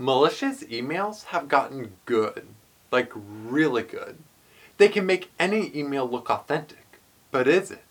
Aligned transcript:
Malicious 0.00 0.62
emails 0.62 1.24
have 1.24 1.48
gotten 1.48 1.94
good, 2.06 2.46
like 2.92 3.10
really 3.16 3.82
good. 3.82 4.16
They 4.76 4.86
can 4.86 5.04
make 5.04 5.32
any 5.40 5.76
email 5.76 6.08
look 6.08 6.30
authentic, 6.30 7.00
but 7.32 7.48
is 7.48 7.72
it? 7.72 7.82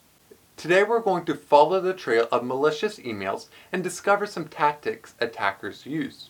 Today 0.56 0.84
we're 0.84 1.02
going 1.02 1.26
to 1.26 1.36
follow 1.36 1.82
the 1.82 1.94
trail 1.94 2.30
of 2.32 2.46
malicious 2.46 2.98
emails 2.98 3.48
and 3.74 3.84
discover 3.84 4.26
some 4.26 4.48
tactics 4.48 5.16
attackers 5.20 5.86
use. 5.86 6.30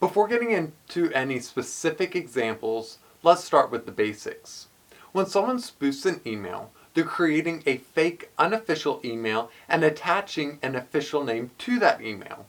Before 0.00 0.26
getting 0.26 0.50
into 0.50 1.12
any 1.12 1.38
specific 1.38 2.16
examples, 2.16 2.98
let's 3.22 3.44
start 3.44 3.70
with 3.70 3.86
the 3.86 3.92
basics. 3.92 4.66
When 5.12 5.26
someone 5.26 5.58
spoofs 5.58 6.04
an 6.04 6.20
email, 6.26 6.72
they're 6.94 7.04
creating 7.04 7.62
a 7.66 7.78
fake 7.78 8.30
unofficial 8.38 9.00
email 9.04 9.50
and 9.68 9.84
attaching 9.84 10.58
an 10.62 10.74
official 10.74 11.24
name 11.24 11.50
to 11.58 11.78
that 11.80 12.00
email. 12.00 12.46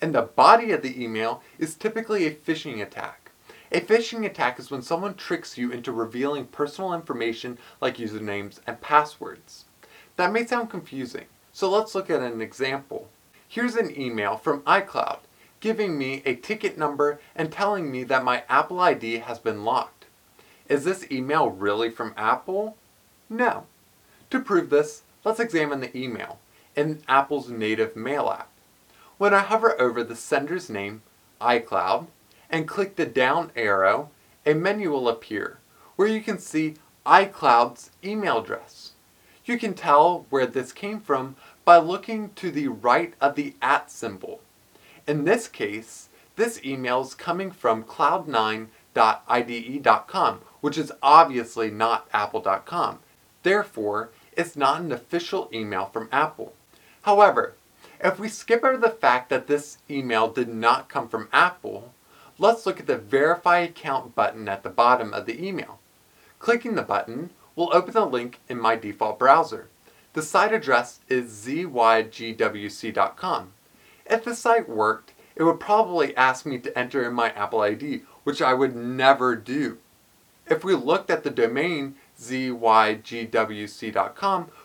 And 0.00 0.14
the 0.14 0.22
body 0.22 0.72
of 0.72 0.82
the 0.82 1.02
email 1.02 1.42
is 1.58 1.74
typically 1.74 2.26
a 2.26 2.34
phishing 2.34 2.82
attack. 2.82 3.30
A 3.72 3.80
phishing 3.80 4.26
attack 4.26 4.58
is 4.58 4.70
when 4.70 4.82
someone 4.82 5.14
tricks 5.14 5.56
you 5.56 5.70
into 5.70 5.92
revealing 5.92 6.46
personal 6.46 6.92
information 6.92 7.58
like 7.80 7.96
usernames 7.96 8.58
and 8.66 8.80
passwords. 8.80 9.64
That 10.16 10.32
may 10.32 10.44
sound 10.46 10.70
confusing, 10.70 11.26
so 11.52 11.70
let's 11.70 11.94
look 11.94 12.10
at 12.10 12.20
an 12.20 12.40
example. 12.42 13.08
Here's 13.48 13.76
an 13.76 13.98
email 13.98 14.36
from 14.36 14.60
iCloud 14.62 15.18
giving 15.64 15.96
me 15.96 16.20
a 16.26 16.34
ticket 16.34 16.76
number 16.76 17.18
and 17.34 17.50
telling 17.50 17.90
me 17.90 18.04
that 18.04 18.22
my 18.22 18.42
Apple 18.50 18.80
ID 18.80 19.20
has 19.20 19.38
been 19.38 19.64
locked. 19.64 20.04
Is 20.68 20.84
this 20.84 21.10
email 21.10 21.48
really 21.48 21.88
from 21.88 22.12
Apple? 22.18 22.76
No. 23.30 23.64
To 24.34 24.40
prove 24.40 24.68
this, 24.68 25.04
let's 25.24 25.38
examine 25.38 25.78
the 25.78 25.96
email 25.96 26.40
in 26.74 27.04
Apple's 27.06 27.48
native 27.48 27.94
mail 27.94 28.28
app. 28.28 28.50
When 29.16 29.32
I 29.32 29.38
hover 29.38 29.80
over 29.80 30.02
the 30.02 30.16
sender's 30.16 30.68
name, 30.68 31.02
iCloud, 31.40 32.08
and 32.50 32.66
click 32.66 32.96
the 32.96 33.06
down 33.06 33.52
arrow, 33.54 34.10
a 34.44 34.54
menu 34.54 34.90
will 34.90 35.08
appear 35.08 35.60
where 35.94 36.08
you 36.08 36.20
can 36.20 36.40
see 36.40 36.74
iCloud's 37.06 37.92
email 38.02 38.40
address. 38.40 38.94
You 39.44 39.56
can 39.56 39.72
tell 39.72 40.26
where 40.30 40.46
this 40.46 40.72
came 40.72 40.98
from 40.98 41.36
by 41.64 41.76
looking 41.76 42.30
to 42.30 42.50
the 42.50 42.66
right 42.66 43.14
of 43.20 43.36
the 43.36 43.54
at 43.62 43.88
symbol. 43.88 44.40
In 45.06 45.22
this 45.22 45.46
case, 45.46 46.08
this 46.34 46.60
email 46.64 47.02
is 47.02 47.14
coming 47.14 47.52
from 47.52 47.84
cloud9.ide.com, 47.84 50.40
which 50.60 50.76
is 50.76 50.90
obviously 51.04 51.70
not 51.70 52.08
apple.com. 52.12 52.98
Therefore, 53.44 54.10
it's 54.36 54.56
not 54.56 54.80
an 54.80 54.92
official 54.92 55.48
email 55.52 55.86
from 55.86 56.08
Apple. 56.12 56.52
However, 57.02 57.54
if 58.00 58.18
we 58.18 58.28
skip 58.28 58.64
over 58.64 58.76
the 58.76 58.90
fact 58.90 59.30
that 59.30 59.46
this 59.46 59.78
email 59.88 60.28
did 60.28 60.48
not 60.48 60.88
come 60.88 61.08
from 61.08 61.28
Apple, 61.32 61.94
let's 62.38 62.66
look 62.66 62.80
at 62.80 62.86
the 62.86 62.98
Verify 62.98 63.60
Account 63.60 64.14
button 64.14 64.48
at 64.48 64.62
the 64.62 64.70
bottom 64.70 65.14
of 65.14 65.26
the 65.26 65.46
email. 65.46 65.78
Clicking 66.38 66.74
the 66.74 66.82
button 66.82 67.30
will 67.56 67.70
open 67.72 67.94
the 67.94 68.04
link 68.04 68.40
in 68.48 68.60
my 68.60 68.76
default 68.76 69.18
browser. 69.18 69.68
The 70.12 70.22
site 70.22 70.52
address 70.52 71.00
is 71.08 71.46
zygwc.com. 71.46 73.52
If 74.06 74.24
the 74.24 74.34
site 74.34 74.68
worked, 74.68 75.12
it 75.34 75.42
would 75.42 75.58
probably 75.58 76.16
ask 76.16 76.46
me 76.46 76.58
to 76.58 76.78
enter 76.78 77.08
in 77.08 77.14
my 77.14 77.30
Apple 77.30 77.60
ID, 77.60 78.02
which 78.22 78.42
I 78.42 78.54
would 78.54 78.76
never 78.76 79.34
do. 79.34 79.78
If 80.46 80.62
we 80.62 80.74
looked 80.74 81.10
at 81.10 81.24
the 81.24 81.30
domain 81.30 81.96
zygwc.com, 82.28 83.10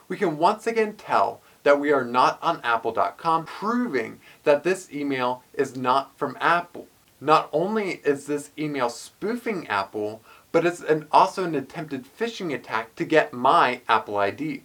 we 0.08 0.18
can 0.18 0.38
once 0.38 0.68
again 0.68 0.94
tell 0.96 1.42
that 1.64 1.80
we 1.80 1.92
are 1.92 2.06
not 2.06 2.40
on 2.42 2.62
apple.com, 2.64 3.46
proving 3.46 4.20
that 4.44 4.64
this 4.64 4.92
email 4.92 5.44
is 5.54 5.76
not 5.76 6.18
from 6.18 6.38
Apple. 6.40 6.88
Not 7.22 7.50
only 7.52 8.02
is 8.06 8.26
this 8.26 8.52
email 8.58 8.90
spoofing 8.90 9.68
Apple, 9.68 10.22
but 10.52 10.66
it's 10.66 10.82
an, 10.82 11.08
also 11.12 11.44
an 11.44 11.56
attempted 11.56 12.06
phishing 12.06 12.54
attack 12.54 12.96
to 12.96 13.06
get 13.06 13.34
my 13.34 13.82
Apple 13.88 14.18
ID. 14.18 14.64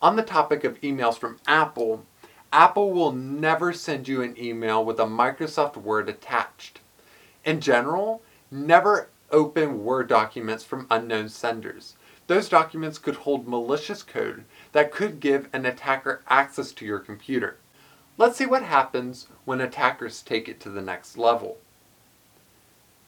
On 0.00 0.16
the 0.16 0.22
topic 0.22 0.64
of 0.64 0.80
emails 0.80 1.16
from 1.16 1.38
Apple, 1.46 2.04
Apple 2.52 2.92
will 2.92 3.12
never 3.12 3.72
send 3.72 4.06
you 4.06 4.20
an 4.20 4.36
email 4.38 4.84
with 4.84 5.00
a 5.00 5.04
Microsoft 5.04 5.76
Word 5.76 6.08
attached. 6.08 6.80
In 7.44 7.60
general, 7.60 8.20
never 8.50 9.08
open 9.30 9.82
Word 9.82 10.08
documents 10.08 10.62
from 10.62 10.86
unknown 10.90 11.30
senders. 11.30 11.96
Those 12.32 12.48
documents 12.48 12.96
could 12.96 13.16
hold 13.16 13.46
malicious 13.46 14.02
code 14.02 14.44
that 14.72 14.90
could 14.90 15.20
give 15.20 15.50
an 15.52 15.66
attacker 15.66 16.22
access 16.26 16.72
to 16.72 16.86
your 16.86 16.98
computer. 16.98 17.58
Let's 18.16 18.38
see 18.38 18.46
what 18.46 18.62
happens 18.62 19.26
when 19.44 19.60
attackers 19.60 20.22
take 20.22 20.48
it 20.48 20.58
to 20.60 20.70
the 20.70 20.80
next 20.80 21.18
level. 21.18 21.58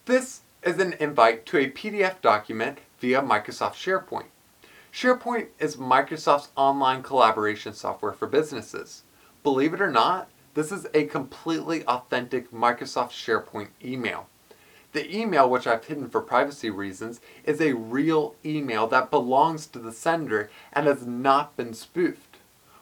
This 0.04 0.42
is 0.62 0.78
an 0.78 0.92
invite 1.00 1.46
to 1.46 1.56
a 1.56 1.70
PDF 1.70 2.20
document 2.20 2.80
via 3.00 3.22
Microsoft 3.22 3.76
SharePoint. 3.76 4.26
SharePoint 4.92 5.46
is 5.58 5.76
Microsoft's 5.76 6.50
online 6.54 7.02
collaboration 7.02 7.72
software 7.72 8.12
for 8.12 8.26
businesses. 8.26 9.04
Believe 9.42 9.72
it 9.72 9.80
or 9.80 9.90
not, 9.90 10.28
this 10.52 10.70
is 10.70 10.86
a 10.92 11.06
completely 11.06 11.82
authentic 11.86 12.50
Microsoft 12.52 13.12
SharePoint 13.12 13.68
email. 13.82 14.28
The 14.94 15.12
email, 15.12 15.50
which 15.50 15.66
I've 15.66 15.86
hidden 15.86 16.08
for 16.08 16.20
privacy 16.20 16.70
reasons, 16.70 17.20
is 17.42 17.60
a 17.60 17.72
real 17.72 18.36
email 18.44 18.86
that 18.86 19.10
belongs 19.10 19.66
to 19.66 19.80
the 19.80 19.90
sender 19.90 20.50
and 20.72 20.86
has 20.86 21.04
not 21.04 21.56
been 21.56 21.74
spoofed. 21.74 22.36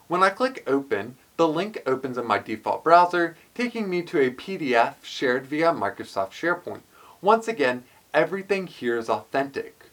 When 0.08 0.22
I 0.22 0.28
click 0.28 0.62
open, 0.66 1.16
the 1.38 1.48
link 1.48 1.82
opens 1.86 2.18
in 2.18 2.26
my 2.26 2.38
default 2.38 2.84
browser, 2.84 3.38
taking 3.54 3.88
me 3.88 4.02
to 4.02 4.20
a 4.20 4.30
PDF 4.30 4.96
shared 5.02 5.46
via 5.46 5.72
Microsoft 5.72 6.32
SharePoint. 6.32 6.82
Once 7.22 7.48
again, 7.48 7.84
everything 8.12 8.66
here 8.66 8.98
is 8.98 9.08
authentic. 9.08 9.86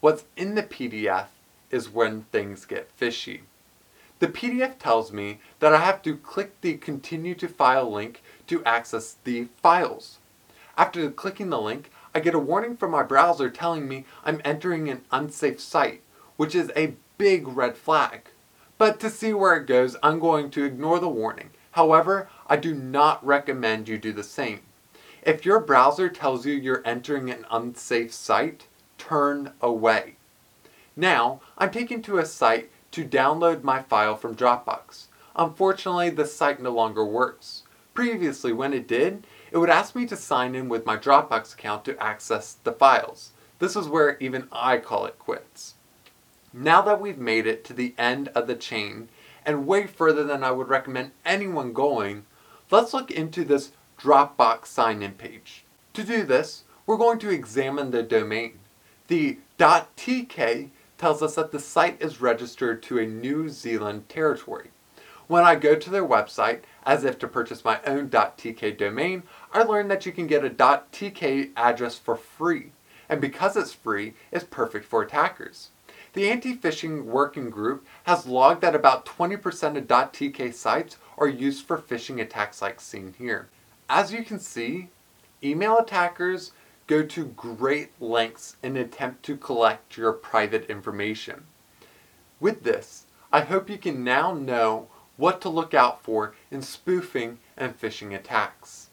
What's 0.00 0.24
in 0.36 0.56
the 0.56 0.62
PDF 0.62 1.28
is 1.70 1.88
when 1.88 2.24
things 2.24 2.66
get 2.66 2.90
fishy. 2.92 3.44
The 4.18 4.28
PDF 4.28 4.78
tells 4.78 5.10
me 5.10 5.40
that 5.60 5.72
I 5.72 5.78
have 5.78 6.02
to 6.02 6.18
click 6.18 6.60
the 6.60 6.76
continue 6.76 7.34
to 7.36 7.48
file 7.48 7.90
link 7.90 8.22
to 8.48 8.62
access 8.66 9.16
the 9.24 9.48
files. 9.62 10.18
After 10.82 11.08
clicking 11.12 11.50
the 11.50 11.60
link, 11.60 11.92
I 12.12 12.18
get 12.18 12.34
a 12.34 12.40
warning 12.40 12.76
from 12.76 12.90
my 12.90 13.04
browser 13.04 13.48
telling 13.48 13.86
me 13.86 14.04
I'm 14.24 14.42
entering 14.44 14.88
an 14.88 15.04
unsafe 15.12 15.60
site, 15.60 16.02
which 16.36 16.56
is 16.56 16.72
a 16.74 16.94
big 17.18 17.46
red 17.46 17.76
flag. 17.76 18.22
But 18.78 18.98
to 18.98 19.08
see 19.08 19.32
where 19.32 19.54
it 19.54 19.68
goes, 19.68 19.94
I'm 20.02 20.18
going 20.18 20.50
to 20.50 20.64
ignore 20.64 20.98
the 20.98 21.08
warning. 21.08 21.50
However, 21.70 22.28
I 22.48 22.56
do 22.56 22.74
not 22.74 23.24
recommend 23.24 23.88
you 23.88 23.96
do 23.96 24.12
the 24.12 24.24
same. 24.24 24.62
If 25.22 25.46
your 25.46 25.60
browser 25.60 26.08
tells 26.08 26.44
you 26.44 26.54
you're 26.54 26.82
entering 26.84 27.30
an 27.30 27.46
unsafe 27.48 28.12
site, 28.12 28.66
turn 28.98 29.52
away. 29.60 30.16
Now, 30.96 31.42
I'm 31.58 31.70
taken 31.70 32.02
to 32.02 32.18
a 32.18 32.26
site 32.26 32.70
to 32.90 33.04
download 33.04 33.62
my 33.62 33.82
file 33.82 34.16
from 34.16 34.34
Dropbox. 34.34 35.04
Unfortunately, 35.36 36.10
the 36.10 36.26
site 36.26 36.60
no 36.60 36.72
longer 36.72 37.04
works. 37.04 37.62
Previously, 37.94 38.52
when 38.52 38.72
it 38.72 38.88
did, 38.88 39.24
it 39.52 39.58
would 39.58 39.70
ask 39.70 39.94
me 39.94 40.06
to 40.06 40.16
sign 40.16 40.54
in 40.54 40.68
with 40.70 40.86
my 40.86 40.96
Dropbox 40.96 41.52
account 41.52 41.84
to 41.84 42.02
access 42.02 42.54
the 42.64 42.72
files. 42.72 43.32
This 43.58 43.76
is 43.76 43.86
where 43.86 44.16
even 44.18 44.48
I 44.50 44.78
call 44.78 45.04
it 45.04 45.18
quits. 45.18 45.74
Now 46.54 46.80
that 46.82 47.00
we've 47.00 47.18
made 47.18 47.46
it 47.46 47.62
to 47.66 47.74
the 47.74 47.94
end 47.98 48.28
of 48.28 48.46
the 48.46 48.54
chain, 48.54 49.08
and 49.44 49.66
way 49.66 49.86
further 49.86 50.24
than 50.24 50.42
I 50.42 50.52
would 50.52 50.68
recommend 50.68 51.10
anyone 51.24 51.72
going, 51.72 52.24
let's 52.70 52.94
look 52.94 53.10
into 53.10 53.44
this 53.44 53.72
Dropbox 54.00 54.66
sign-in 54.66 55.12
page. 55.12 55.64
To 55.92 56.02
do 56.02 56.24
this, 56.24 56.64
we're 56.86 56.96
going 56.96 57.18
to 57.20 57.30
examine 57.30 57.90
the 57.90 58.02
domain. 58.02 58.58
The 59.08 59.38
.tk 59.58 60.70
tells 60.96 61.22
us 61.22 61.34
that 61.34 61.52
the 61.52 61.60
site 61.60 62.00
is 62.00 62.20
registered 62.20 62.82
to 62.84 62.98
a 62.98 63.06
New 63.06 63.48
Zealand 63.50 64.08
territory. 64.08 64.70
When 65.28 65.44
I 65.44 65.54
go 65.54 65.76
to 65.76 65.90
their 65.90 66.06
website, 66.06 66.60
as 66.84 67.04
if 67.04 67.18
to 67.20 67.28
purchase 67.28 67.64
my 67.64 67.80
own 67.86 68.10
.tk 68.10 68.76
domain, 68.76 69.22
I 69.52 69.62
learn 69.62 69.88
that 69.88 70.04
you 70.04 70.12
can 70.12 70.26
get 70.26 70.44
a 70.44 70.50
.tk 70.50 71.50
address 71.56 71.96
for 71.96 72.16
free. 72.16 72.72
And 73.08 73.20
because 73.20 73.56
it's 73.56 73.72
free, 73.72 74.14
it's 74.30 74.44
perfect 74.44 74.84
for 74.84 75.02
attackers. 75.02 75.70
The 76.14 76.28
anti-phishing 76.28 77.04
working 77.04 77.48
group 77.48 77.86
has 78.04 78.26
logged 78.26 78.60
that 78.60 78.74
about 78.74 79.06
20% 79.06 79.78
of 79.78 79.86
.tk 79.86 80.52
sites 80.52 80.98
are 81.16 81.28
used 81.28 81.66
for 81.66 81.78
phishing 81.78 82.20
attacks 82.20 82.60
like 82.60 82.80
seen 82.80 83.14
here. 83.16 83.48
As 83.88 84.12
you 84.12 84.24
can 84.24 84.38
see, 84.38 84.90
email 85.42 85.78
attackers 85.78 86.52
go 86.86 87.02
to 87.02 87.26
great 87.26 87.90
lengths 88.00 88.56
in 88.62 88.76
attempt 88.76 89.22
to 89.22 89.36
collect 89.36 89.96
your 89.96 90.12
private 90.12 90.68
information. 90.68 91.44
With 92.40 92.64
this, 92.64 93.06
I 93.32 93.40
hope 93.40 93.70
you 93.70 93.78
can 93.78 94.04
now 94.04 94.34
know 94.34 94.88
what 95.16 95.40
to 95.40 95.48
look 95.48 95.74
out 95.74 96.02
for 96.02 96.34
in 96.50 96.62
spoofing 96.62 97.38
and 97.56 97.78
phishing 97.78 98.14
attacks. 98.14 98.90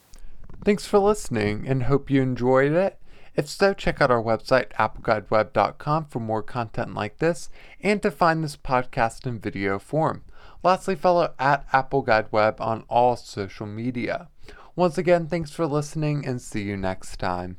Thanks 0.64 0.86
for 0.86 1.00
listening 1.00 1.68
and 1.68 1.84
hope 1.84 2.10
you 2.10 2.22
enjoyed 2.22 2.74
it. 2.74 3.00
If 3.36 3.48
so, 3.48 3.74
check 3.74 4.02
out 4.02 4.12
our 4.12 4.22
website, 4.22 4.72
appleguideweb.com, 4.74 6.06
for 6.06 6.20
more 6.20 6.44
content 6.44 6.94
like 6.94 7.20
this 7.20 7.50
and 7.82 8.02
to 8.02 8.12
find 8.12 8.44
this 8.44 8.58
podcast 8.58 9.26
in 9.26 9.40
video 9.40 9.80
form. 9.80 10.24
Lastly, 10.62 10.96
follow 10.96 11.34
at 11.40 11.70
AppleGuideWeb 11.72 12.60
on 12.60 12.84
all 12.90 13.16
social 13.16 13.66
media. 13.66 14.28
Once 14.76 14.98
again, 14.98 15.28
thanks 15.28 15.52
for 15.52 15.66
listening 15.66 16.26
and 16.26 16.42
see 16.42 16.64
you 16.64 16.76
next 16.76 17.18
time. 17.18 17.58